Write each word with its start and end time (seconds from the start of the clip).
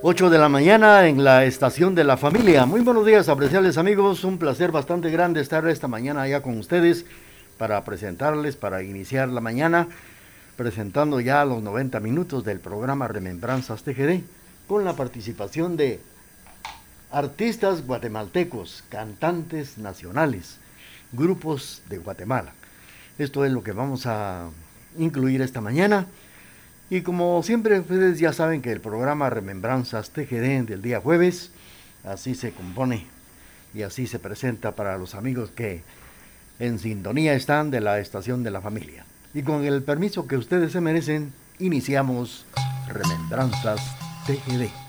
8 0.00 0.30
de 0.30 0.38
la 0.38 0.48
mañana 0.48 1.08
en 1.08 1.24
la 1.24 1.44
estación 1.44 1.96
de 1.96 2.04
la 2.04 2.16
familia. 2.16 2.66
Muy 2.66 2.82
buenos 2.82 3.04
días, 3.04 3.28
apreciables 3.28 3.78
amigos. 3.78 4.22
Un 4.22 4.38
placer 4.38 4.70
bastante 4.70 5.10
grande 5.10 5.40
estar 5.40 5.66
esta 5.66 5.88
mañana 5.88 6.22
allá 6.22 6.40
con 6.40 6.56
ustedes 6.56 7.04
para 7.58 7.82
presentarles, 7.82 8.54
para 8.54 8.84
iniciar 8.84 9.28
la 9.28 9.40
mañana, 9.40 9.88
presentando 10.56 11.18
ya 11.18 11.44
los 11.44 11.64
90 11.64 11.98
minutos 11.98 12.44
del 12.44 12.60
programa 12.60 13.08
Remembranzas 13.08 13.82
TGD, 13.82 14.20
con 14.68 14.84
la 14.84 14.94
participación 14.94 15.76
de 15.76 16.00
artistas 17.10 17.84
guatemaltecos, 17.84 18.84
cantantes 18.88 19.78
nacionales, 19.78 20.58
grupos 21.10 21.82
de 21.88 21.98
Guatemala. 21.98 22.52
Esto 23.18 23.44
es 23.44 23.50
lo 23.50 23.64
que 23.64 23.72
vamos 23.72 24.06
a 24.06 24.48
incluir 24.96 25.42
esta 25.42 25.60
mañana. 25.60 26.06
Y 26.90 27.02
como 27.02 27.42
siempre 27.42 27.80
ustedes 27.80 28.18
ya 28.18 28.32
saben 28.32 28.62
que 28.62 28.72
el 28.72 28.80
programa 28.80 29.28
Remembranzas 29.28 30.10
TGD 30.10 30.64
del 30.66 30.80
día 30.80 31.00
jueves, 31.00 31.50
así 32.04 32.34
se 32.34 32.52
compone 32.52 33.06
y 33.74 33.82
así 33.82 34.06
se 34.06 34.18
presenta 34.18 34.72
para 34.72 34.96
los 34.96 35.14
amigos 35.14 35.50
que 35.50 35.82
en 36.58 36.78
sintonía 36.78 37.34
están 37.34 37.70
de 37.70 37.80
la 37.80 37.98
estación 37.98 38.42
de 38.42 38.50
la 38.50 38.62
familia. 38.62 39.04
Y 39.34 39.42
con 39.42 39.64
el 39.64 39.82
permiso 39.82 40.26
que 40.26 40.36
ustedes 40.36 40.72
se 40.72 40.80
merecen, 40.80 41.32
iniciamos 41.58 42.46
Remembranzas 42.88 43.80
TGD. 44.26 44.87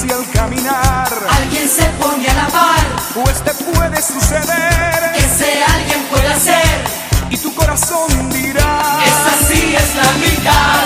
si 0.00 0.10
al 0.10 0.26
caminar 0.30 1.08
alguien 1.28 1.68
se 1.68 1.84
pone 2.00 2.26
a 2.26 2.34
lavar, 2.34 2.86
pues 3.12 3.44
te 3.44 3.52
puede 3.64 4.00
suceder 4.00 5.12
que 5.14 5.18
ese 5.18 5.62
alguien 5.62 6.02
pueda 6.10 6.38
ser. 6.38 6.80
Y 7.28 7.36
tu 7.36 7.54
corazón 7.54 8.08
dirá, 8.30 8.80
esa 9.04 9.46
sí 9.46 9.74
es 9.76 9.94
la 9.96 10.10
mitad 10.24 10.84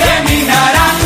de 0.00 0.30
mi 0.30 0.46
naranja. 0.46 1.05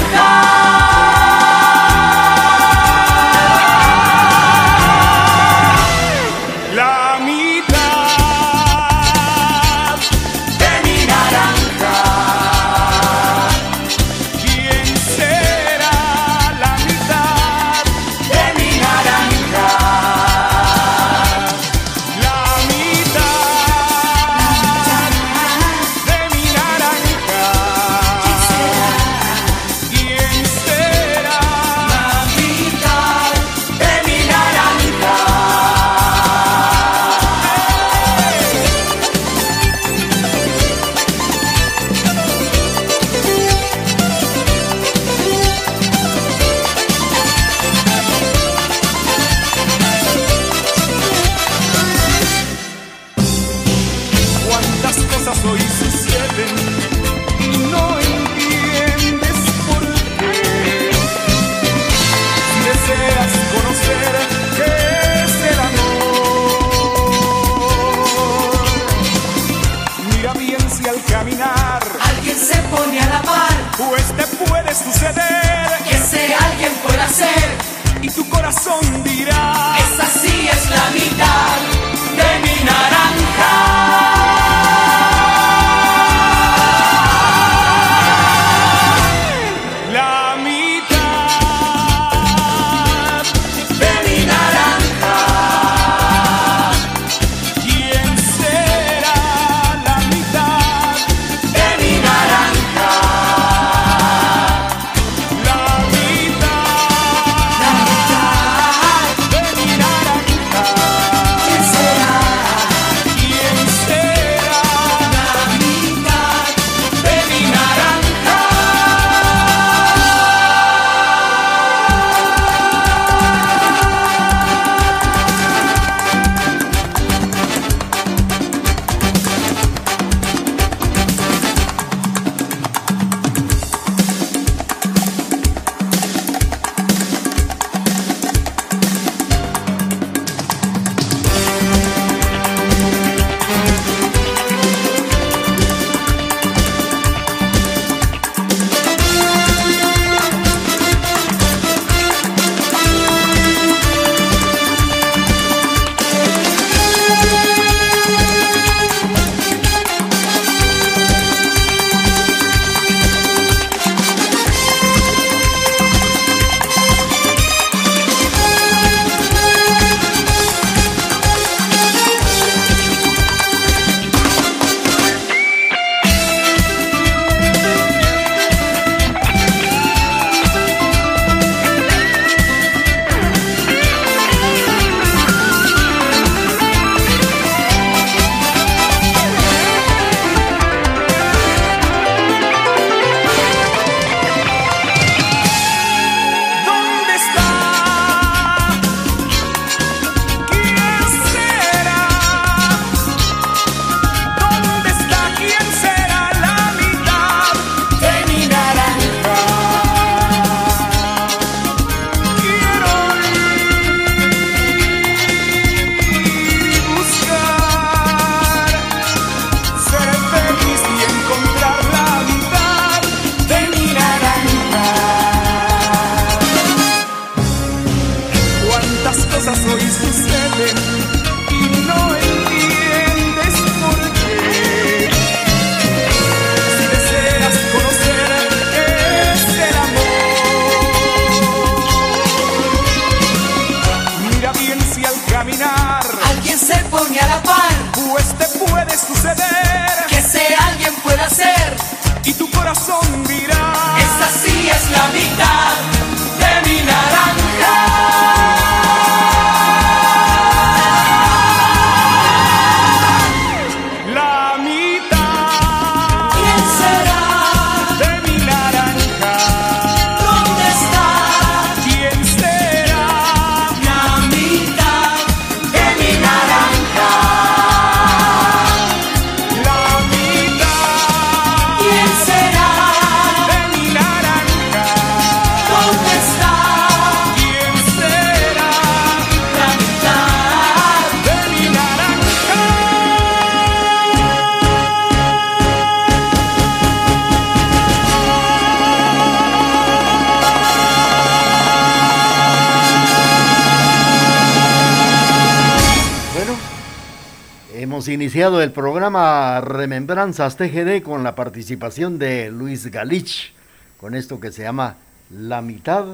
Iniciado 308.31 308.63
el 308.63 308.71
programa 308.71 309.61
Remembranzas 309.61 310.57
TGD 310.57 311.03
con 311.03 311.25
la 311.25 311.35
participación 311.35 312.17
de 312.17 312.49
Luis 312.49 312.87
Galich, 312.87 313.53
con 313.99 314.15
esto 314.15 314.39
que 314.39 314.53
se 314.53 314.63
llama 314.63 314.99
La 315.31 315.63
mitad 315.63 316.05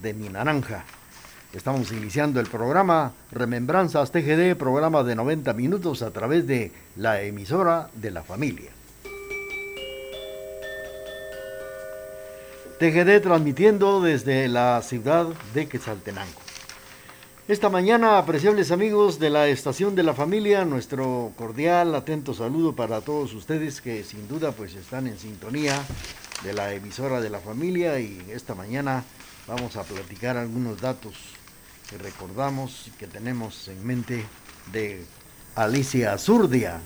de 0.00 0.14
mi 0.14 0.28
naranja. 0.28 0.84
Estamos 1.52 1.90
iniciando 1.90 2.38
el 2.38 2.46
programa 2.46 3.14
Remembranzas 3.32 4.12
TGD, 4.12 4.54
programa 4.54 5.02
de 5.02 5.16
90 5.16 5.52
minutos 5.54 6.02
a 6.02 6.12
través 6.12 6.46
de 6.46 6.70
la 6.94 7.20
emisora 7.22 7.88
de 7.94 8.12
la 8.12 8.22
familia. 8.22 8.70
TGD 12.78 13.20
transmitiendo 13.20 14.00
desde 14.00 14.46
la 14.46 14.80
ciudad 14.82 15.26
de 15.52 15.66
Quetzaltenango. 15.66 16.45
Esta 17.48 17.68
mañana, 17.68 18.18
apreciables 18.18 18.72
amigos 18.72 19.20
de 19.20 19.30
la 19.30 19.46
Estación 19.46 19.94
de 19.94 20.02
la 20.02 20.14
Familia, 20.14 20.64
nuestro 20.64 21.30
cordial, 21.36 21.94
atento 21.94 22.34
saludo 22.34 22.74
para 22.74 23.02
todos 23.02 23.34
ustedes 23.34 23.80
que 23.80 24.02
sin 24.02 24.26
duda 24.26 24.50
pues 24.50 24.74
están 24.74 25.06
en 25.06 25.16
sintonía 25.16 25.80
de 26.42 26.52
la 26.52 26.72
emisora 26.72 27.20
de 27.20 27.30
la 27.30 27.38
familia 27.38 28.00
y 28.00 28.20
esta 28.32 28.56
mañana 28.56 29.04
vamos 29.46 29.76
a 29.76 29.84
platicar 29.84 30.36
algunos 30.36 30.80
datos 30.80 31.14
que 31.88 31.98
recordamos 31.98 32.88
y 32.88 32.90
que 32.98 33.06
tenemos 33.06 33.68
en 33.68 33.86
mente 33.86 34.24
de 34.72 35.04
Alicia 35.54 36.14
Azurdia, 36.14 36.80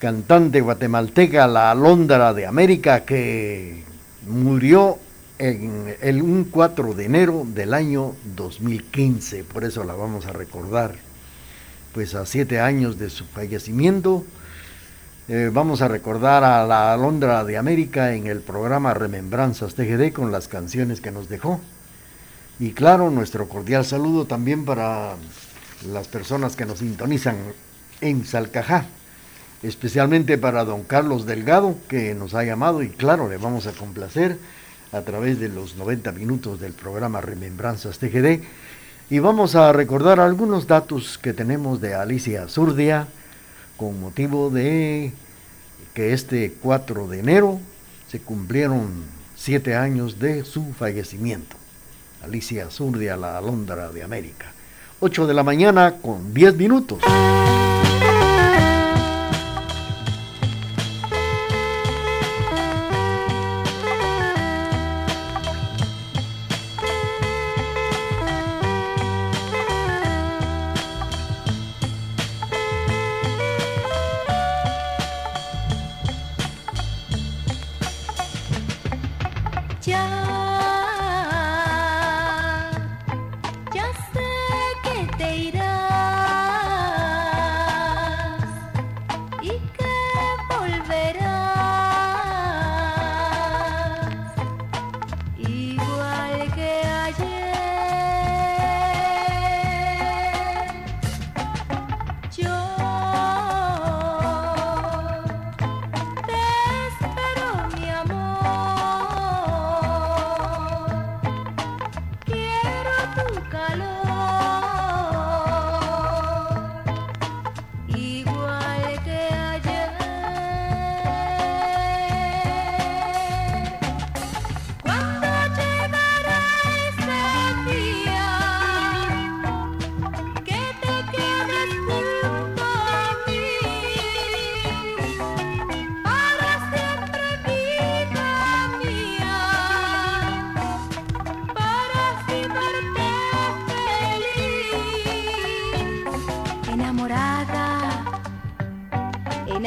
cantante 0.00 0.60
guatemalteca, 0.60 1.46
la 1.46 1.70
alondra 1.70 2.34
de 2.34 2.46
América, 2.46 3.04
que 3.04 3.84
murió 4.26 4.98
en 5.38 5.96
el 6.00 6.22
un 6.22 6.44
4 6.44 6.94
de 6.94 7.04
enero 7.06 7.44
del 7.46 7.74
año 7.74 8.14
2015, 8.36 9.44
por 9.44 9.64
eso 9.64 9.84
la 9.84 9.94
vamos 9.94 10.26
a 10.26 10.32
recordar. 10.32 10.96
Pues 11.92 12.14
a 12.14 12.26
siete 12.26 12.60
años 12.60 12.98
de 12.98 13.10
su 13.10 13.24
fallecimiento, 13.24 14.24
eh, 15.28 15.50
vamos 15.52 15.80
a 15.80 15.88
recordar 15.88 16.44
a 16.44 16.66
la 16.66 16.92
Alondra 16.92 17.44
de 17.44 17.56
América 17.56 18.14
en 18.14 18.26
el 18.26 18.40
programa 18.40 18.94
Remembranzas 18.94 19.74
TGD 19.74 20.12
con 20.12 20.30
las 20.32 20.48
canciones 20.48 21.00
que 21.00 21.10
nos 21.10 21.28
dejó. 21.28 21.60
Y 22.60 22.72
claro, 22.72 23.10
nuestro 23.10 23.48
cordial 23.48 23.84
saludo 23.84 24.26
también 24.26 24.64
para 24.64 25.16
las 25.90 26.08
personas 26.08 26.56
que 26.56 26.66
nos 26.66 26.78
sintonizan 26.78 27.36
en 28.00 28.24
Salcajá, 28.24 28.86
especialmente 29.62 30.38
para 30.38 30.64
don 30.64 30.84
Carlos 30.84 31.26
Delgado, 31.26 31.76
que 31.88 32.14
nos 32.14 32.34
ha 32.34 32.44
llamado 32.44 32.82
y 32.82 32.90
claro, 32.90 33.28
le 33.28 33.36
vamos 33.36 33.66
a 33.66 33.72
complacer 33.72 34.38
a 34.94 35.02
través 35.02 35.40
de 35.40 35.48
los 35.48 35.76
90 35.76 36.12
minutos 36.12 36.60
del 36.60 36.72
programa 36.72 37.20
Remembranzas 37.20 37.98
TGD 37.98 38.42
y 39.10 39.18
vamos 39.18 39.56
a 39.56 39.72
recordar 39.72 40.20
algunos 40.20 40.68
datos 40.68 41.18
que 41.18 41.32
tenemos 41.32 41.80
de 41.80 41.94
Alicia 41.94 42.48
Zurdia 42.48 43.08
con 43.76 44.00
motivo 44.00 44.50
de 44.50 45.12
que 45.94 46.12
este 46.12 46.54
4 46.62 47.08
de 47.08 47.18
enero 47.18 47.60
se 48.08 48.20
cumplieron 48.20 49.04
siete 49.34 49.74
años 49.74 50.20
de 50.20 50.44
su 50.44 50.72
fallecimiento. 50.72 51.56
Alicia 52.22 52.70
Zurdia, 52.70 53.16
la 53.16 53.36
alondra 53.36 53.90
de 53.90 54.04
América. 54.04 54.52
8 55.00 55.26
de 55.26 55.34
la 55.34 55.42
mañana 55.42 55.96
con 56.00 56.32
10 56.32 56.56
minutos. 56.56 57.00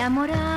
enamorar. 0.07 0.56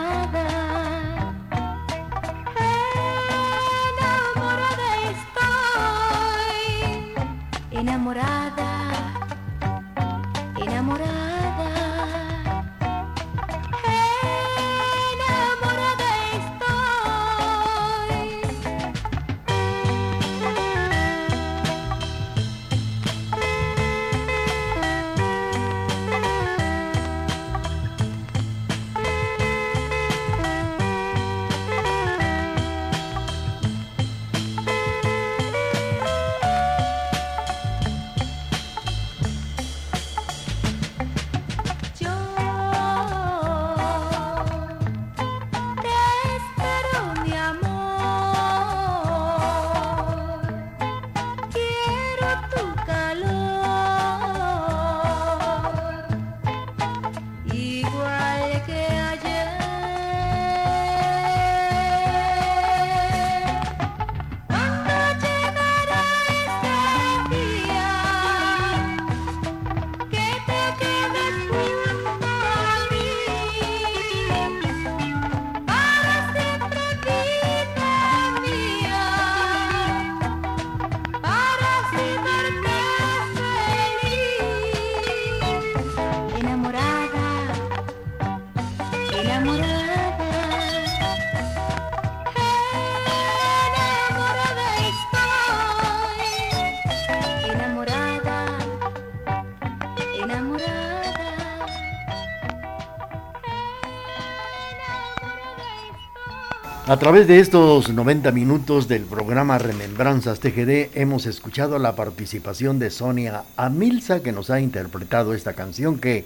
A 106.90 106.99
través 106.99 107.28
de 107.28 107.38
estos 107.38 107.88
90 107.88 108.32
minutos 108.32 108.88
del 108.88 109.04
programa 109.04 109.59
Remembranzas 109.59 110.40
TGD 110.40 110.90
hemos 110.99 111.25
escuchado 111.26 111.78
la 111.78 111.94
participación 111.94 112.80
de 112.80 112.90
Sonia 112.90 113.44
Amilza 113.56 114.25
que 114.25 114.32
nos 114.32 114.50
ha 114.50 114.61
interpretado 114.61 115.32
esta 115.32 115.52
canción 115.52 116.00
que 116.00 116.25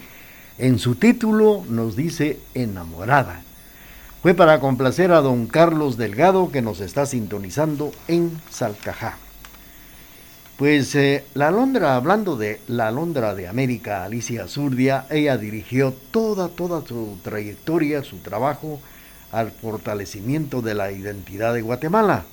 en 0.57 0.79
su 0.79 0.95
título 0.95 1.63
nos 1.69 1.97
dice 1.97 2.41
enamorada. 2.55 3.43
Fue 4.23 4.33
para 4.33 4.59
complacer 4.59 5.13
a 5.13 5.21
don 5.21 5.49
Carlos 5.49 5.99
Delgado 5.99 6.51
que 6.51 6.63
nos 6.63 6.81
está 6.81 7.05
sintonizando 7.05 7.93
en 8.09 8.41
Salcajá. 8.49 9.19
Pues 10.57 10.95
eh, 10.95 11.27
la 11.35 11.49
Alondra, 11.49 11.95
hablando 11.95 12.39
de 12.39 12.63
la 12.69 12.89
Alondra 12.89 13.35
de 13.35 13.49
América, 13.49 14.03
Alicia 14.03 14.49
Zurdia, 14.49 15.05
ella 15.11 15.37
dirigió 15.37 15.93
toda, 16.11 16.49
toda 16.49 16.81
su 16.87 17.19
trayectoria, 17.23 18.03
su 18.03 18.17
trabajo, 18.21 18.81
al 19.35 19.51
fortalecimiento 19.51 20.63
de 20.63 20.75
la 20.75 20.93
identidad 20.93 21.55
de 21.55 21.61
Guatemala. 21.61 22.25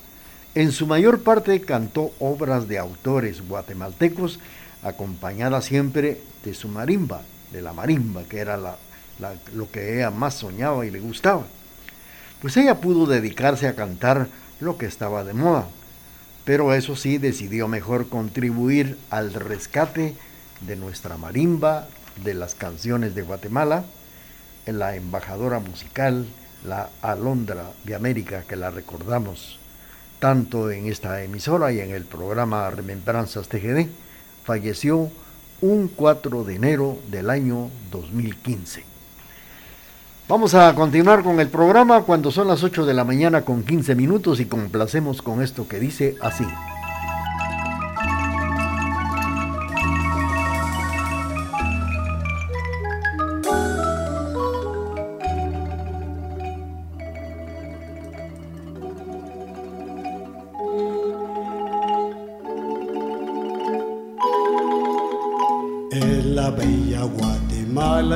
En 0.53 0.71
su 0.71 0.85
mayor 0.85 1.23
parte 1.23 1.59
cantó 1.61 2.11
obras 2.19 2.67
de 2.67 2.77
autores 2.77 3.41
guatemaltecos, 3.47 4.39
acompañada 4.83 5.61
siempre 5.61 6.21
de 6.45 6.53
su 6.53 6.67
marimba, 6.67 7.23
de 7.51 7.63
la 7.63 7.73
marimba, 7.73 8.23
que 8.25 8.37
era 8.37 8.59
lo 9.55 9.71
que 9.71 9.95
ella 9.95 10.11
más 10.11 10.35
soñaba 10.35 10.85
y 10.85 10.91
le 10.91 10.99
gustaba. 10.99 11.43
Pues 12.39 12.55
ella 12.57 12.79
pudo 12.79 13.07
dedicarse 13.07 13.67
a 13.67 13.75
cantar 13.75 14.27
lo 14.59 14.77
que 14.77 14.85
estaba 14.85 15.23
de 15.23 15.33
moda, 15.33 15.67
pero 16.45 16.71
eso 16.75 16.95
sí 16.95 17.17
decidió 17.17 17.67
mejor 17.67 18.09
contribuir 18.09 18.99
al 19.09 19.33
rescate 19.33 20.15
de 20.61 20.75
nuestra 20.75 21.17
marimba, 21.17 21.87
de 22.23 22.35
las 22.35 22.53
canciones 22.53 23.15
de 23.15 23.23
Guatemala, 23.23 23.85
en 24.67 24.77
la 24.77 24.95
embajadora 24.95 25.57
musical 25.59 26.27
la 26.65 26.89
Alondra 27.01 27.71
de 27.83 27.95
América, 27.95 28.43
que 28.47 28.55
la 28.55 28.71
recordamos 28.71 29.59
tanto 30.19 30.69
en 30.69 30.87
esta 30.87 31.23
emisora 31.23 31.71
y 31.71 31.79
en 31.79 31.91
el 31.91 32.05
programa 32.05 32.69
Remembranzas 32.69 33.47
TGD, 33.47 33.87
falleció 34.43 35.09
un 35.61 35.87
4 35.87 36.43
de 36.43 36.55
enero 36.55 36.99
del 37.09 37.29
año 37.29 37.69
2015. 37.91 38.83
Vamos 40.27 40.53
a 40.53 40.73
continuar 40.75 41.23
con 41.23 41.39
el 41.39 41.49
programa 41.49 42.03
cuando 42.03 42.31
son 42.31 42.47
las 42.47 42.63
8 42.63 42.85
de 42.85 42.93
la 42.93 43.03
mañana 43.03 43.41
con 43.41 43.63
15 43.63 43.95
minutos 43.95 44.39
y 44.39 44.45
complacemos 44.45 45.21
con 45.21 45.41
esto 45.41 45.67
que 45.67 45.79
dice 45.79 46.15
así. 46.21 46.45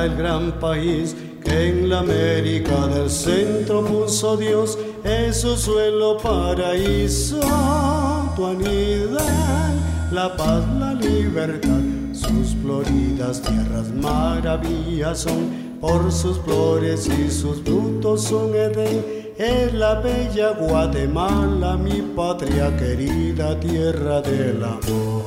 El 0.06 0.16
gran 0.16 0.52
país 0.60 1.16
que 1.44 1.68
en 1.68 1.88
la 1.88 1.98
América 1.98 2.86
del 2.86 3.10
centro 3.10 3.84
puso 3.84 4.36
Dios, 4.36 4.78
es 5.04 5.40
su 5.40 5.56
suelo 5.56 6.16
paraíso, 6.18 7.40
tu 8.36 8.46
anidad, 8.46 9.74
la 10.12 10.36
paz, 10.36 10.64
la 10.78 10.94
libertad, 10.94 11.80
sus 12.12 12.54
floridas 12.62 13.42
tierras 13.42 13.88
maravillas 13.90 15.18
son, 15.18 15.66
por 15.80 16.10
sus 16.10 16.38
flores 16.38 17.08
y 17.08 17.30
sus 17.30 17.60
frutos 17.62 18.22
son 18.22 18.54
Edén, 18.54 19.32
es 19.36 19.74
la 19.74 20.00
bella 20.00 20.50
Guatemala, 20.52 21.76
mi 21.76 22.00
patria 22.14 22.76
querida, 22.76 23.58
tierra 23.60 24.20
del 24.22 24.62
amor. 24.62 25.25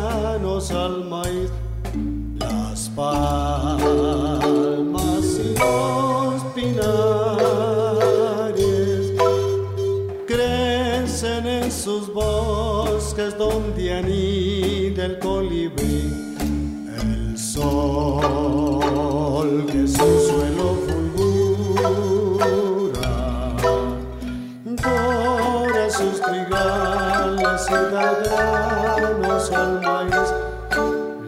manos 0.00 0.70
al 0.70 1.04
maíz, 1.04 1.50
las 2.38 2.88
palmas 2.90 4.20
y 5.44 5.54
los 5.58 6.42
pinares 6.54 7.42
crecen 10.26 11.46
en 11.46 11.70
sus 11.70 12.12
bosques 12.12 13.36
donde 13.38 13.94
anida 13.94 15.04
el 15.06 15.18
colibrí, 15.18 16.12
el 17.02 17.38
sol 17.38 18.30
que 19.70 19.86
su 19.86 20.08
suelo 20.28 20.76
fulgura, 20.86 21.90
dora 24.64 25.90
sus 25.90 26.20
trigales 26.20 27.66
y 27.68 27.72
la 27.92 28.08
los 29.40 29.52
almares, 29.52 30.34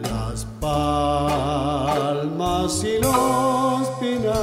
las 0.03 0.45
palmas 0.59 2.03
y 2.83 2.99
los 3.01 3.87
pinares 3.99 4.33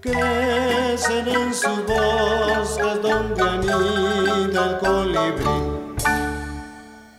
crecen 0.00 1.28
en 1.28 1.54
sus 1.54 1.78
bosques 1.86 3.02
donde 3.02 3.40
anida 3.40 4.66
el 4.66 4.78
colibrí, 4.78 5.58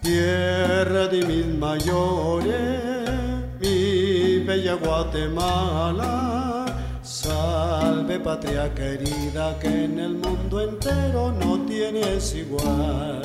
tierra 0.02 1.08
de 1.08 1.26
mis 1.26 1.46
mayores, 1.46 2.82
mi 3.62 4.40
bella 4.40 4.74
Guatemala 4.74 6.17
patria 8.20 8.74
querida 8.74 9.58
que 9.60 9.86
en 9.86 10.00
el 10.00 10.16
mundo 10.16 10.62
entero 10.62 11.32
no 11.32 11.60
tienes 11.66 12.34
igual. 12.36 13.22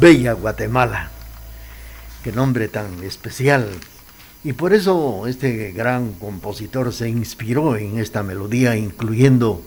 Bella 0.00 0.32
Guatemala. 0.32 1.10
Qué 2.24 2.32
nombre 2.32 2.68
tan 2.68 3.04
especial. 3.04 3.68
Y 4.42 4.54
por 4.54 4.72
eso 4.72 5.26
este 5.26 5.72
gran 5.72 6.14
compositor 6.14 6.94
se 6.94 7.10
inspiró 7.10 7.76
en 7.76 7.98
esta 7.98 8.22
melodía, 8.22 8.76
incluyendo 8.76 9.62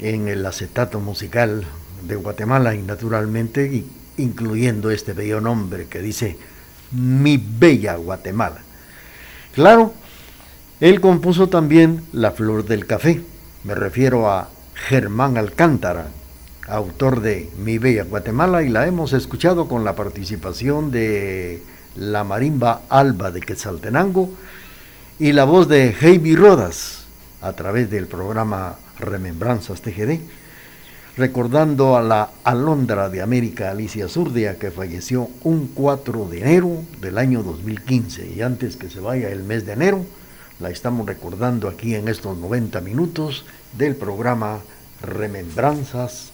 en 0.00 0.26
el 0.26 0.44
acetato 0.44 0.98
musical 0.98 1.64
de 2.02 2.16
Guatemala 2.16 2.74
y 2.74 2.82
naturalmente 2.82 3.84
incluyendo 4.16 4.90
este 4.90 5.12
bello 5.12 5.40
nombre 5.40 5.86
que 5.86 6.00
dice 6.00 6.36
Mi 6.90 7.36
bella 7.36 7.94
Guatemala. 7.94 8.60
Claro, 9.54 9.94
él 10.80 11.00
compuso 11.00 11.48
también 11.48 12.02
La 12.12 12.32
Flor 12.32 12.64
del 12.64 12.86
Café. 12.86 13.22
Me 13.62 13.76
refiero 13.76 14.28
a 14.28 14.48
Germán 14.74 15.38
Alcántara, 15.38 16.08
autor 16.66 17.20
de 17.20 17.50
Mi 17.58 17.78
Bella 17.78 18.04
Guatemala, 18.04 18.62
y 18.62 18.68
la 18.68 18.86
hemos 18.86 19.12
escuchado 19.12 19.68
con 19.68 19.84
la 19.84 19.94
participación 19.94 20.90
de 20.90 21.62
la 21.96 22.24
marimba 22.24 22.82
Alba 22.88 23.30
de 23.30 23.40
Quetzaltenango 23.40 24.30
y 25.18 25.32
la 25.32 25.44
voz 25.44 25.68
de 25.68 25.94
Heidi 26.00 26.34
Rodas 26.34 27.04
a 27.40 27.52
través 27.52 27.90
del 27.90 28.06
programa 28.06 28.76
Remembranzas 28.98 29.80
TGD, 29.82 30.18
recordando 31.16 31.96
a 31.96 32.02
la 32.02 32.30
alondra 32.42 33.08
de 33.08 33.22
América 33.22 33.70
Alicia 33.70 34.08
Zurdia 34.08 34.58
que 34.58 34.70
falleció 34.70 35.28
un 35.44 35.68
4 35.68 36.28
de 36.28 36.40
enero 36.40 36.82
del 37.00 37.18
año 37.18 37.42
2015 37.42 38.32
y 38.34 38.42
antes 38.42 38.76
que 38.76 38.90
se 38.90 39.00
vaya 39.00 39.28
el 39.28 39.44
mes 39.44 39.66
de 39.66 39.74
enero, 39.74 40.04
la 40.58 40.70
estamos 40.70 41.06
recordando 41.06 41.68
aquí 41.68 41.94
en 41.94 42.08
estos 42.08 42.36
90 42.38 42.80
minutos 42.80 43.44
del 43.76 43.94
programa 43.94 44.60
Remembranzas 45.02 46.33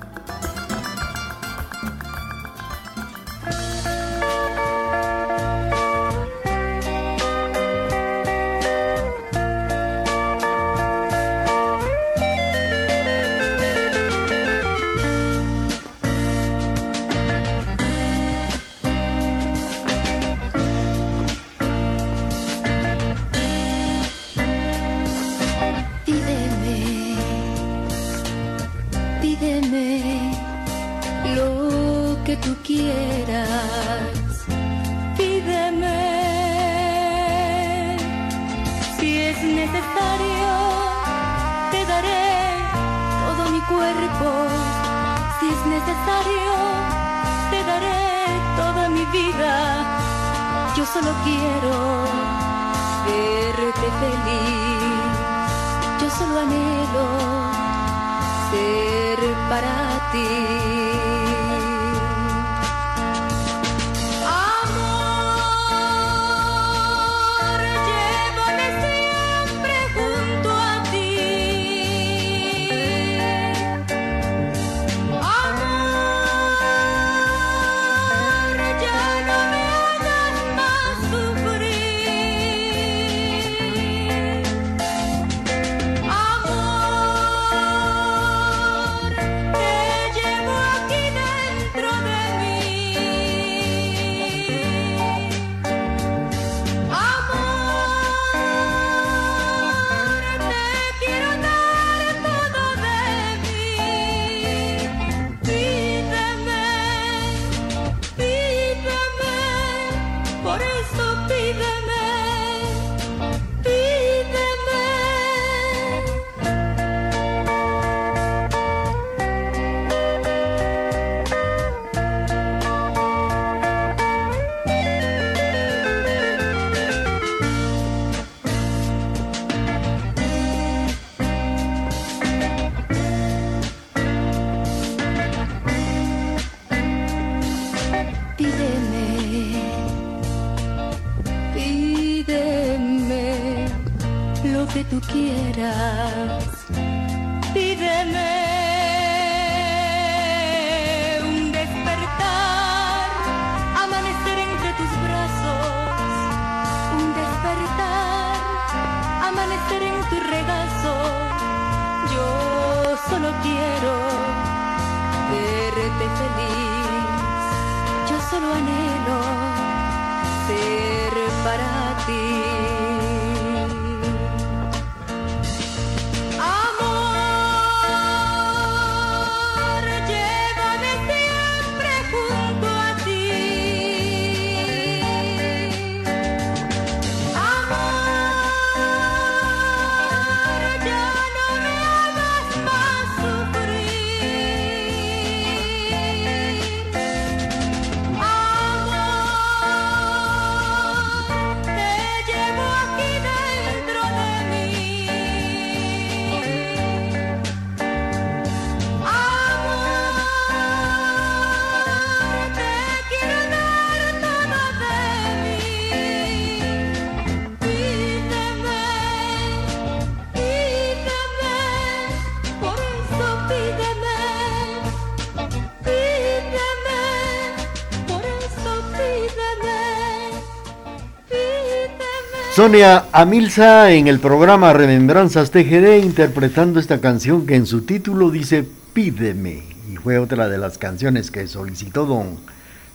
Sonia 232.53 233.05
Amilza 233.13 233.93
en 233.93 234.09
el 234.09 234.19
programa 234.19 234.73
Remembranzas 234.73 235.51
TGD 235.51 236.03
interpretando 236.03 236.81
esta 236.81 236.99
canción 236.99 237.45
que 237.45 237.55
en 237.55 237.65
su 237.65 237.83
título 237.83 238.29
dice 238.29 238.67
Pídeme 238.93 239.63
y 239.89 239.95
fue 239.95 240.17
otra 240.17 240.49
de 240.49 240.57
las 240.57 240.77
canciones 240.77 241.31
que 241.31 241.47
solicitó 241.47 242.05
don 242.05 242.39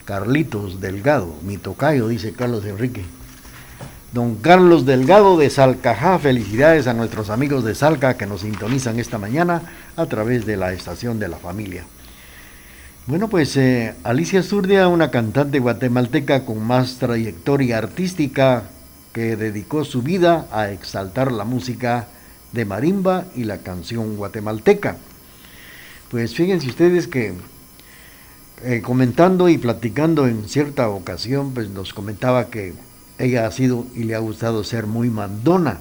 Carlitos 0.04 0.82
Delgado, 0.82 1.34
mi 1.42 1.56
tocayo, 1.56 2.06
dice 2.08 2.34
Carlos 2.34 2.66
Enrique. 2.66 3.02
Don 4.12 4.34
Carlos 4.34 4.84
Delgado 4.84 5.38
de 5.38 5.48
Salcajá, 5.48 6.18
felicidades 6.18 6.86
a 6.86 6.92
nuestros 6.92 7.30
amigos 7.30 7.64
de 7.64 7.74
Salca 7.74 8.18
que 8.18 8.26
nos 8.26 8.42
sintonizan 8.42 9.00
esta 9.00 9.16
mañana 9.16 9.62
a 9.96 10.04
través 10.04 10.44
de 10.44 10.58
la 10.58 10.74
estación 10.74 11.18
de 11.18 11.28
la 11.28 11.38
familia. 11.38 11.86
Bueno, 13.06 13.28
pues 13.28 13.56
eh, 13.56 13.94
Alicia 14.04 14.42
Zurdia, 14.42 14.86
una 14.88 15.10
cantante 15.10 15.60
guatemalteca 15.60 16.44
con 16.44 16.62
más 16.62 16.96
trayectoria 16.98 17.78
artística, 17.78 18.64
que 19.16 19.34
dedicó 19.34 19.82
su 19.86 20.02
vida 20.02 20.46
a 20.52 20.70
exaltar 20.70 21.32
la 21.32 21.44
música 21.44 22.06
de 22.52 22.66
marimba 22.66 23.24
y 23.34 23.44
la 23.44 23.62
canción 23.62 24.18
guatemalteca. 24.18 24.98
Pues 26.10 26.34
fíjense 26.34 26.68
ustedes 26.68 27.08
que 27.08 27.32
eh, 28.62 28.82
comentando 28.82 29.48
y 29.48 29.56
platicando 29.56 30.26
en 30.26 30.46
cierta 30.50 30.90
ocasión, 30.90 31.54
pues 31.54 31.70
nos 31.70 31.94
comentaba 31.94 32.48
que 32.48 32.74
ella 33.18 33.46
ha 33.46 33.50
sido 33.52 33.86
y 33.94 34.04
le 34.04 34.14
ha 34.14 34.18
gustado 34.18 34.62
ser 34.64 34.86
muy 34.86 35.08
mandona. 35.08 35.78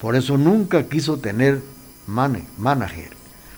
Por 0.00 0.16
eso 0.16 0.36
nunca 0.36 0.88
quiso 0.88 1.18
tener 1.18 1.62
manager, 2.08 3.10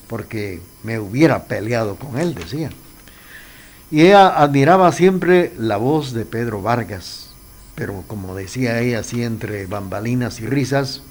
porque 0.09 0.61
me 0.83 0.99
hubiera 0.99 1.45
peleado 1.45 1.97
con 1.97 2.21
él, 2.21 2.35
decía. 2.35 2.69
Y 3.91 4.03
ella 4.03 4.29
admiraba 4.29 4.93
siempre 4.93 5.55
la 5.57 5.79
voz 5.79 6.13
de 6.13 6.27
Pedro 6.27 6.61
Vargas, 6.61 7.24
pero 7.75 8.05
como 8.07 8.35
decía 8.35 8.81
ella 8.81 9.01
así 9.01 9.23
entre 9.23 9.67
bambalinas 9.67 10.41
y 10.41 10.47
risas, 10.47 11.03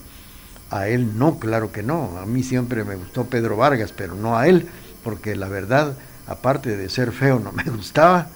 a 0.69 0.88
él 0.88 1.17
no, 1.17 1.39
claro 1.39 1.71
que 1.71 1.84
no. 1.84 2.17
A 2.17 2.26
mí 2.26 2.43
siempre 2.43 2.84
me 2.84 2.95
gustó 2.95 3.26
Pedro 3.26 3.58
Vargas, 3.58 3.93
pero 3.95 4.15
no 4.15 4.38
a 4.38 4.47
él, 4.47 4.67
porque 5.04 5.36
la 5.36 5.47
verdad, 5.47 5.95
aparte 6.26 6.76
de 6.76 6.89
ser 6.89 7.12
feo, 7.12 7.39
no 7.39 7.52
me 7.52 7.63
gustaba. 7.76 8.30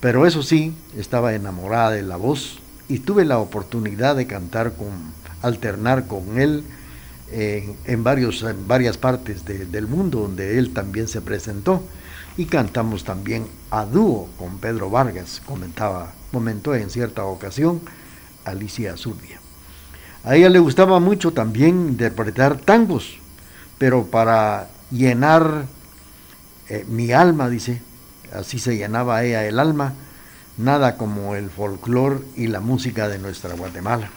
Pero 0.00 0.26
eso 0.26 0.42
sí, 0.42 0.76
estaba 0.96 1.34
enamorada 1.34 1.90
de 1.90 2.02
la 2.02 2.16
voz 2.16 2.60
y 2.88 3.00
tuve 3.00 3.24
la 3.24 3.38
oportunidad 3.38 4.14
de 4.14 4.26
cantar 4.26 4.74
con, 4.74 4.90
alternar 5.42 6.06
con 6.06 6.38
él 6.38 6.62
en, 7.32 8.04
varios, 8.04 8.42
en 8.42 8.68
varias 8.68 8.96
partes 8.98 9.44
del 9.44 9.88
mundo 9.88 10.20
donde 10.20 10.58
él 10.58 10.72
también 10.72 11.08
se 11.08 11.20
presentó. 11.20 11.82
Y 12.36 12.44
cantamos 12.44 13.04
también 13.04 13.46
a 13.70 13.86
dúo 13.86 14.28
con 14.38 14.58
Pedro 14.58 14.90
Vargas, 14.90 15.40
comentaba 15.46 16.12
comentó 16.36 16.74
en 16.74 16.90
cierta 16.90 17.24
ocasión 17.24 17.80
Alicia 18.44 18.94
Zurdia. 18.98 19.40
A 20.22 20.36
ella 20.36 20.50
le 20.50 20.58
gustaba 20.58 21.00
mucho 21.00 21.32
también 21.32 21.88
interpretar 21.88 22.58
tangos, 22.58 23.20
pero 23.78 24.08
para 24.08 24.68
llenar 24.90 25.64
eh, 26.68 26.84
mi 26.88 27.10
alma, 27.12 27.48
dice, 27.48 27.80
así 28.34 28.58
se 28.58 28.76
llenaba 28.76 29.24
ella 29.24 29.46
el 29.46 29.58
alma, 29.58 29.94
nada 30.58 30.98
como 30.98 31.36
el 31.36 31.48
folclor 31.48 32.22
y 32.36 32.48
la 32.48 32.60
música 32.60 33.08
de 33.08 33.18
nuestra 33.18 33.54
Guatemala. 33.54 34.10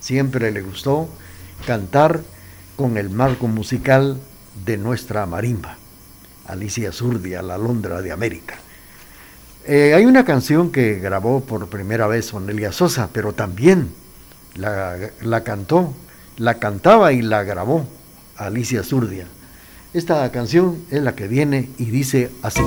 Siempre 0.00 0.50
le 0.50 0.62
gustó 0.62 1.08
cantar 1.64 2.22
con 2.74 2.96
el 2.96 3.08
marco 3.08 3.46
musical 3.46 4.18
de 4.64 4.78
nuestra 4.78 5.26
marimba. 5.26 5.76
Alicia 6.48 6.90
Zurdia, 6.90 7.40
la 7.40 7.56
Londra 7.56 8.02
de 8.02 8.10
América. 8.10 8.58
Eh, 9.68 9.94
hay 9.94 10.04
una 10.04 10.24
canción 10.24 10.70
que 10.70 11.00
grabó 11.00 11.40
por 11.40 11.68
primera 11.68 12.06
vez 12.06 12.32
Onelia 12.32 12.70
Sosa, 12.70 13.10
pero 13.12 13.32
también 13.32 13.90
la, 14.54 14.96
la 15.22 15.42
cantó, 15.42 15.92
la 16.36 16.60
cantaba 16.60 17.12
y 17.12 17.20
la 17.20 17.42
grabó 17.42 17.84
Alicia 18.36 18.84
Zurdia. 18.84 19.26
Esta 19.92 20.30
canción 20.30 20.84
es 20.92 21.02
la 21.02 21.16
que 21.16 21.26
viene 21.26 21.70
y 21.78 21.86
dice 21.86 22.30
así. 22.42 22.62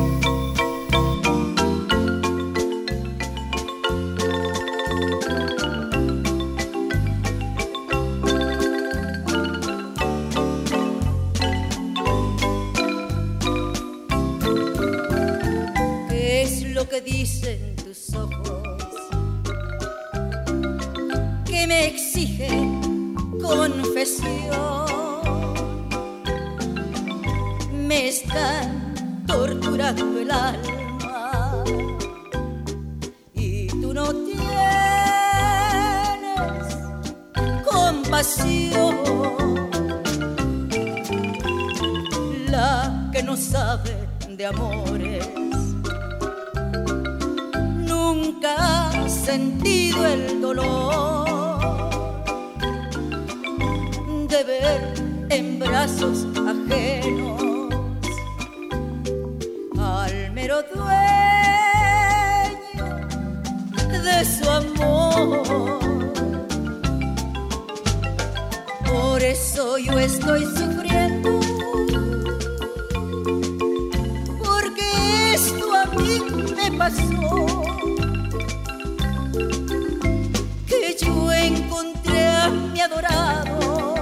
que 80.68 80.96
yo 81.00 81.32
encontré 81.32 82.28
a 82.28 82.50
mi 82.50 82.82
adorado 82.82 83.96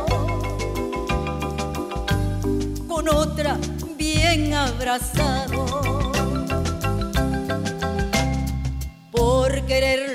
con 2.87 3.09
otra 3.09 3.57
bien 3.97 4.53
abrazado. 4.53 5.65
Por 9.11 9.65
querer 9.65 10.06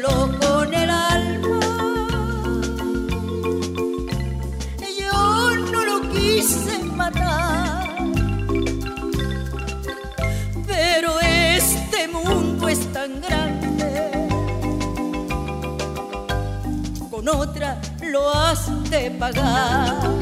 otra 17.37 17.77
lo 18.03 18.29
has 18.31 18.66
de 18.90 19.11
pagar. 19.11 20.21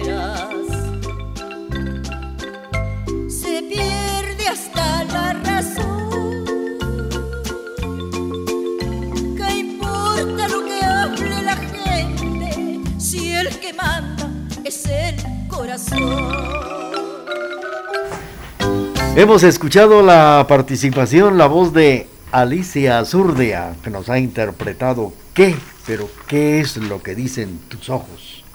Hemos 19.13 19.43
escuchado 19.43 20.01
la 20.01 20.45
participación, 20.47 21.37
la 21.37 21.47
voz 21.47 21.73
de 21.73 22.07
Alicia 22.31 23.03
Zurdia, 23.03 23.75
que 23.83 23.89
nos 23.89 24.07
ha 24.09 24.17
interpretado 24.17 25.11
qué, 25.33 25.53
pero 25.85 26.09
qué 26.27 26.61
es 26.61 26.77
lo 26.77 27.03
que 27.03 27.13
dicen 27.13 27.59
tus 27.67 27.89
ojos. 27.89 28.45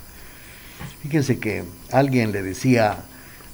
Fíjense 1.02 1.38
que 1.38 1.64
alguien 1.92 2.32
le 2.32 2.42
decía, 2.42 3.04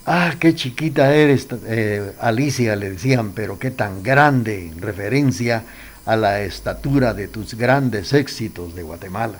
ah, 0.06 0.34
qué 0.38 0.54
chiquita 0.54 1.12
eres, 1.12 1.48
eh, 1.66 2.12
Alicia, 2.20 2.76
le 2.76 2.90
decían, 2.90 3.32
pero 3.32 3.58
qué 3.58 3.72
tan 3.72 4.04
grande, 4.04 4.68
en 4.68 4.80
referencia 4.80 5.64
a 6.06 6.14
la 6.14 6.42
estatura 6.42 7.14
de 7.14 7.26
tus 7.26 7.54
grandes 7.54 8.12
éxitos 8.12 8.76
de 8.76 8.84
Guatemala. 8.84 9.38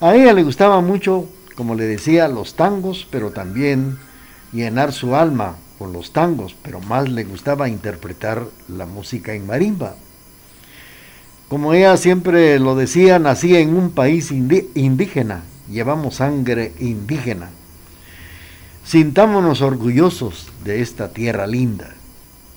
A 0.00 0.14
ella 0.14 0.32
le 0.32 0.44
gustaba 0.44 0.80
mucho, 0.80 1.28
como 1.56 1.74
le 1.74 1.86
decía, 1.86 2.28
los 2.28 2.54
tangos, 2.54 3.08
pero 3.10 3.32
también 3.32 3.98
llenar 4.52 4.92
su 4.92 5.16
alma 5.16 5.56
con 5.80 5.94
los 5.94 6.12
tangos, 6.12 6.54
pero 6.62 6.78
más 6.78 7.08
le 7.08 7.24
gustaba 7.24 7.66
interpretar 7.66 8.44
la 8.68 8.84
música 8.84 9.32
en 9.32 9.46
marimba. 9.46 9.94
Como 11.48 11.72
ella 11.72 11.96
siempre 11.96 12.58
lo 12.58 12.76
decía, 12.76 13.18
nací 13.18 13.56
en 13.56 13.74
un 13.74 13.90
país 13.90 14.30
indígena, 14.30 15.42
llevamos 15.70 16.16
sangre 16.16 16.74
indígena. 16.80 17.48
Sintámonos 18.84 19.62
orgullosos 19.62 20.52
de 20.64 20.82
esta 20.82 21.14
tierra 21.14 21.46
linda. 21.46 21.94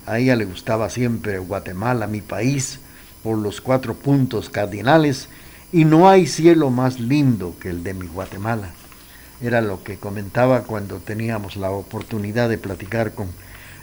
A 0.04 0.18
ella 0.18 0.36
le 0.36 0.44
gustaba 0.44 0.90
siempre 0.90 1.38
Guatemala, 1.38 2.06
mi 2.06 2.20
país, 2.20 2.78
por 3.22 3.38
los 3.38 3.62
cuatro 3.62 3.94
puntos 3.94 4.50
cardinales, 4.50 5.30
y 5.72 5.86
no 5.86 6.10
hay 6.10 6.26
cielo 6.26 6.68
más 6.68 7.00
lindo 7.00 7.54
que 7.58 7.70
el 7.70 7.82
de 7.84 7.94
mi 7.94 8.06
Guatemala. 8.06 8.68
Era 9.44 9.60
lo 9.60 9.84
que 9.84 9.98
comentaba 9.98 10.62
cuando 10.62 11.00
teníamos 11.00 11.56
la 11.56 11.70
oportunidad 11.70 12.48
de 12.48 12.56
platicar 12.56 13.12
con 13.12 13.28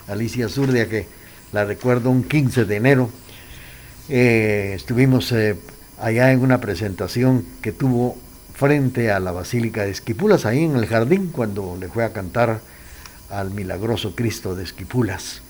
Alicia 0.08 0.50
Zurdia, 0.50 0.90
que 0.90 1.06
la 1.52 1.66
recuerdo 1.66 2.10
un 2.10 2.24
15 2.24 2.66
de 2.66 2.76
enero. 2.76 3.12
Eh, 4.10 4.74
estuvimos 4.76 5.32
eh, 5.32 5.56
allá 6.00 6.32
en 6.32 6.42
una 6.42 6.60
presentación 6.60 7.46
que 7.62 7.72
tuvo 7.72 8.18
frente 8.56 9.12
a 9.12 9.20
la 9.20 9.32
Basílica 9.34 9.84
de 9.84 9.92
Esquipulas, 9.92 10.48
ahí 10.48 10.64
en 10.64 10.78
el 10.78 10.88
jardín, 10.88 11.28
cuando 11.32 11.78
le 11.80 11.90
fue 11.90 12.06
a 12.06 12.12
cantar 12.12 12.60
al 13.30 13.52
milagroso 13.52 14.16
Cristo 14.16 14.56
de 14.56 14.64
Esquipulas. 14.64 15.44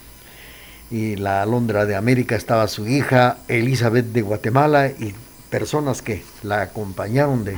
Y 0.89 1.15
la 1.15 1.41
alondra 1.41 1.85
de 1.85 1.95
América 1.95 2.35
estaba 2.35 2.67
su 2.67 2.85
hija 2.85 3.37
Elizabeth 3.47 4.07
de 4.07 4.23
Guatemala 4.23 4.89
y 4.89 5.15
personas 5.49 6.01
que 6.01 6.21
la 6.43 6.63
acompañaron 6.63 7.45
de 7.45 7.55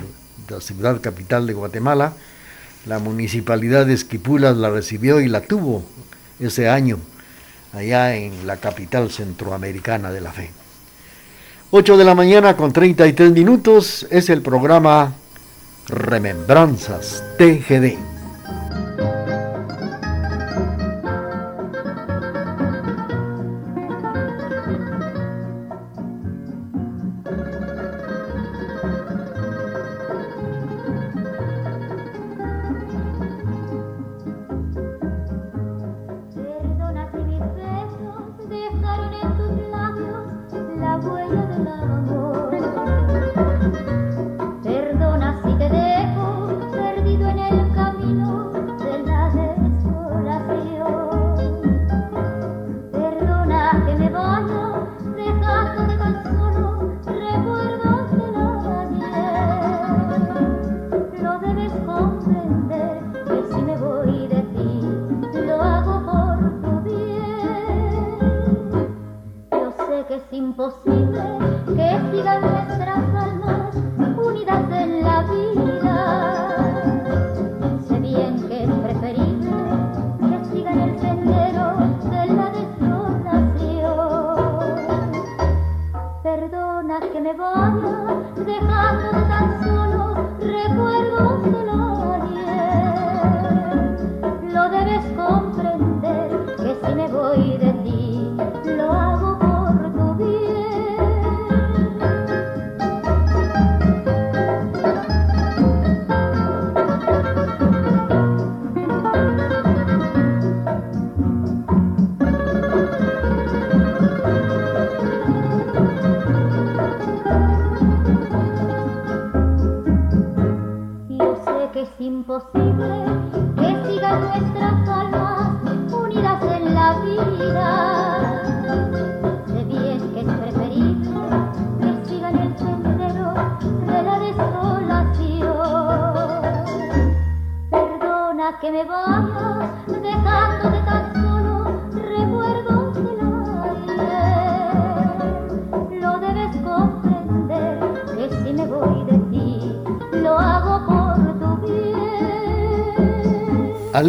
la 0.50 0.62
ciudad 0.62 1.02
capital 1.02 1.48
de 1.48 1.54
Guatemala 1.54 2.14
la 2.86 3.00
municipalidad 3.00 3.86
de 3.86 3.94
Esquipulas 3.94 4.58
la 4.58 4.70
recibió 4.70 5.22
y 5.22 5.28
la 5.28 5.42
tuvo 5.42 5.84
ese 6.40 6.70
año 6.70 7.00
allá 7.74 8.16
en 8.16 8.46
la 8.46 8.58
capital 8.58 9.10
centroamericana 9.12 10.12
de 10.12 10.22
la 10.22 10.32
fe. 10.32 10.52
8 11.72 11.98
de 11.98 12.04
la 12.04 12.14
mañana 12.14 12.56
con 12.56 12.72
33 12.72 13.32
minutos 13.32 14.06
es 14.12 14.30
el 14.30 14.42
programa 14.42 15.14
Remembranzas 15.88 17.24
TGD. 17.38 18.13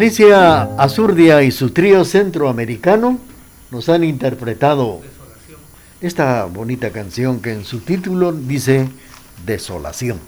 Alicia 0.04 0.64
Azurdia 0.76 1.42
y 1.44 1.50
su 1.50 1.70
trío 1.70 2.04
centroamericano 2.04 3.18
nos 3.70 3.88
han 3.88 4.04
interpretado 4.04 5.00
esta 6.02 6.44
bonita 6.44 6.90
canción 6.90 7.40
que 7.40 7.54
en 7.54 7.64
su 7.64 7.80
título 7.80 8.30
dice 8.30 8.86
Desolación. 9.46 10.18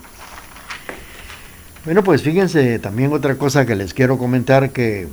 Bueno, 1.85 2.03
pues 2.03 2.23
fíjense 2.23 2.79
también 2.79 3.13
otra 3.13 3.35
cosa 3.35 3.67
que 3.67 3.77
les 3.77 3.93
quiero 3.93 4.17
comentar 4.17 4.71
que 4.71 5.09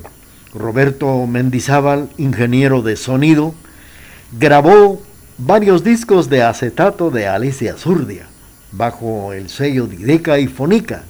Roberto 0.54 1.26
Mendizábal, 1.26 2.08
ingeniero 2.16 2.80
de 2.80 2.96
sonido, 2.96 3.54
grabó 4.32 5.02
varios 5.36 5.84
discos 5.84 6.30
de 6.30 6.42
acetato 6.42 7.10
de 7.10 7.26
Alicia 7.26 7.74
Azurdia 7.74 8.28
bajo 8.72 9.34
el 9.34 9.50
sello 9.50 9.86
Dideca 9.86 10.38
y 10.38 10.46
Fonica 10.46 11.04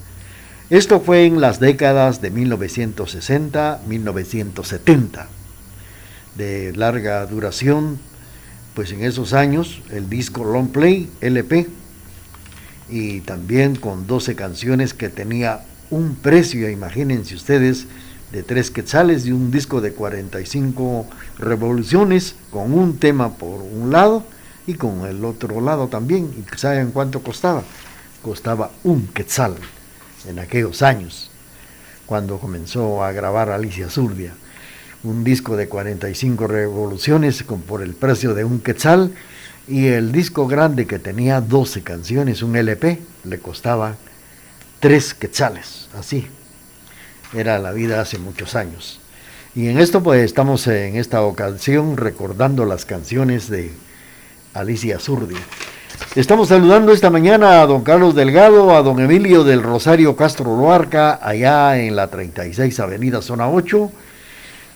esto 0.76 0.98
fue 0.98 1.24
en 1.24 1.40
las 1.40 1.60
décadas 1.60 2.20
de 2.20 2.32
1960-1970, 2.32 5.26
de 6.34 6.72
larga 6.74 7.24
duración, 7.26 8.00
pues 8.74 8.90
en 8.90 9.04
esos 9.04 9.34
años 9.34 9.82
el 9.92 10.10
disco 10.10 10.42
Long 10.42 10.70
Play 10.70 11.08
LP 11.20 11.68
y 12.88 13.20
también 13.20 13.76
con 13.76 14.08
12 14.08 14.34
canciones 14.34 14.94
que 14.94 15.10
tenía 15.10 15.64
un 15.90 16.16
precio, 16.16 16.68
imagínense 16.68 17.36
ustedes, 17.36 17.86
de 18.32 18.42
tres 18.42 18.72
quetzales 18.72 19.26
y 19.26 19.32
un 19.32 19.52
disco 19.52 19.80
de 19.80 19.92
45 19.92 21.06
revoluciones 21.38 22.34
con 22.50 22.72
un 22.72 22.98
tema 22.98 23.36
por 23.36 23.62
un 23.62 23.92
lado 23.92 24.24
y 24.66 24.74
con 24.74 25.06
el 25.06 25.24
otro 25.24 25.60
lado 25.60 25.86
también. 25.86 26.32
¿Y 26.36 26.42
saben 26.58 26.90
cuánto 26.90 27.22
costaba? 27.22 27.62
Costaba 28.22 28.72
un 28.82 29.06
quetzal 29.06 29.54
en 30.28 30.38
aquellos 30.38 30.82
años. 30.82 31.30
cuando 32.06 32.38
comenzó 32.38 33.02
a 33.02 33.12
grabar 33.12 33.50
Alicia 33.50 33.88
Zurdia. 33.88 34.34
Un 35.02 35.24
disco 35.24 35.56
de 35.56 35.68
45 35.68 36.46
revoluciones 36.46 37.42
por 37.42 37.82
el 37.82 37.94
precio 37.94 38.34
de 38.34 38.44
un 38.44 38.60
quetzal 38.60 39.12
y 39.66 39.86
el 39.86 40.12
disco 40.12 40.46
grande 40.46 40.86
que 40.86 40.98
tenía 40.98 41.40
12 41.40 41.82
canciones, 41.82 42.42
un 42.42 42.56
LP, 42.56 43.00
le 43.24 43.38
costaba 43.38 43.96
3 44.80 45.14
quetzales, 45.14 45.88
así. 45.98 46.26
Era 47.32 47.58
la 47.58 47.72
vida 47.72 48.00
hace 48.00 48.18
muchos 48.18 48.54
años. 48.54 49.00
Y 49.54 49.68
en 49.68 49.78
esto 49.78 50.02
pues 50.02 50.24
estamos 50.24 50.66
en 50.66 50.96
esta 50.96 51.22
ocasión 51.22 51.96
recordando 51.96 52.64
las 52.66 52.84
canciones 52.84 53.48
de 53.48 53.72
Alicia 54.52 54.98
Zurdi. 54.98 55.36
Estamos 56.14 56.46
saludando 56.46 56.92
esta 56.92 57.10
mañana 57.10 57.60
a 57.60 57.66
don 57.66 57.82
Carlos 57.82 58.14
Delgado, 58.14 58.76
a 58.76 58.82
don 58.82 59.00
Emilio 59.00 59.42
del 59.42 59.64
Rosario 59.64 60.14
Castro 60.14 60.56
Loarca, 60.56 61.18
allá 61.20 61.76
en 61.80 61.96
la 61.96 62.06
36 62.06 62.78
Avenida 62.78 63.20
Zona 63.20 63.50
8. 63.50 63.90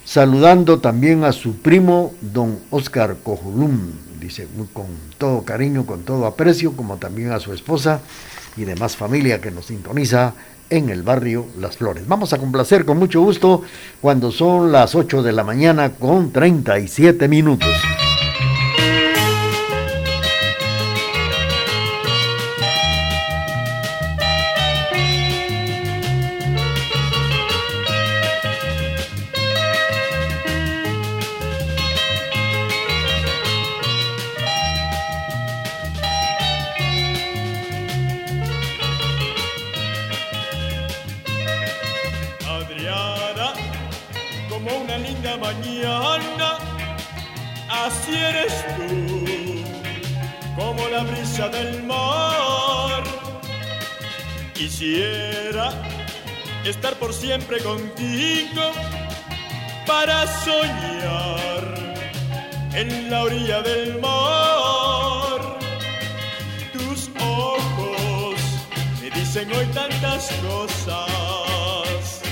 Saludando 0.04 0.80
también 0.80 1.22
a 1.22 1.30
su 1.30 1.58
primo, 1.58 2.12
don 2.20 2.58
Oscar 2.70 3.18
Cojulum, 3.22 3.78
dice, 4.18 4.48
con 4.72 4.86
todo 5.16 5.44
cariño, 5.44 5.86
con 5.86 6.02
todo 6.02 6.26
aprecio, 6.26 6.72
como 6.72 6.96
también 6.96 7.30
a 7.30 7.38
su 7.38 7.52
esposa 7.52 8.00
y 8.56 8.64
demás 8.64 8.96
familia 8.96 9.40
que 9.40 9.52
nos 9.52 9.66
sintoniza 9.66 10.34
en 10.70 10.90
el 10.90 11.04
barrio 11.04 11.46
Las 11.56 11.76
Flores. 11.76 12.08
Vamos 12.08 12.32
a 12.32 12.38
complacer 12.38 12.84
con 12.84 12.98
mucho 12.98 13.20
gusto 13.20 13.62
cuando 14.00 14.32
son 14.32 14.72
las 14.72 14.96
8 14.96 15.22
de 15.22 15.32
la 15.32 15.44
mañana 15.44 15.90
con 15.90 16.32
37 16.32 17.28
minutos. 17.28 17.70
Siempre 57.38 57.62
contigo 57.62 58.62
para 59.86 60.26
soñar 60.26 61.62
en 62.74 63.10
la 63.10 63.22
orilla 63.22 63.62
del 63.62 64.00
mar. 64.00 65.58
Tus 66.72 67.10
ojos 67.20 68.34
me 69.00 69.10
dicen 69.10 69.52
hoy 69.52 69.66
tantas 69.66 70.30
cosas 70.48 72.22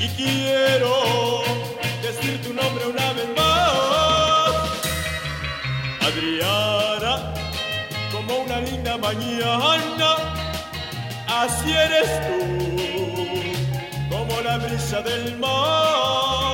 y 0.00 0.08
quiero 0.16 1.42
decir 2.02 2.40
tu 2.42 2.54
nombre 2.54 2.86
una 2.86 3.12
vez 3.12 3.28
más. 3.36 4.70
Adriana, 6.08 7.34
como 8.10 8.38
una 8.38 8.60
linda 8.60 8.96
mañana, 8.96 10.16
así 11.26 11.72
eres 11.72 12.08
tú 12.26 12.93
la 14.56 14.66
brisa 14.66 15.02
del 15.02 15.36
mar. 15.38 16.53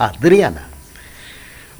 Adriana. 0.00 0.66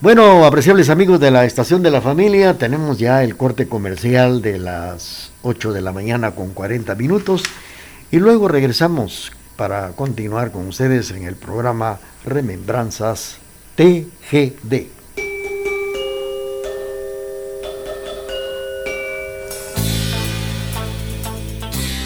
Bueno, 0.02 0.44
apreciables 0.44 0.90
amigos 0.90 1.20
de 1.20 1.30
la 1.30 1.46
Estación 1.46 1.82
de 1.82 1.90
la 1.90 2.02
Familia, 2.02 2.58
tenemos 2.58 2.98
ya 2.98 3.24
el 3.24 3.34
corte 3.34 3.66
comercial 3.66 4.42
de 4.42 4.58
las 4.58 5.32
8 5.40 5.72
de 5.72 5.80
la 5.80 5.92
mañana 5.92 6.32
con 6.32 6.50
40 6.50 6.94
minutos 6.96 7.44
y 8.10 8.18
luego 8.18 8.46
regresamos 8.46 9.32
para 9.56 9.92
continuar 9.92 10.52
con 10.52 10.68
ustedes 10.68 11.10
en 11.12 11.24
el 11.24 11.34
programa 11.34 11.98
Remembranzas 12.26 13.38
TGD. 13.76 14.99